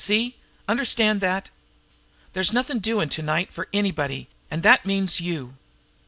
[0.03, 0.35] See?
[0.67, 1.49] Understand that?
[2.33, 5.57] There's nothing doin' to night for anybody and that means you!"